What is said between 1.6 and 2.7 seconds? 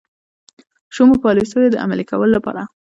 د عملي کولو لپاره.